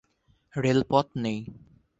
[0.53, 1.39] Rail পথ নেই।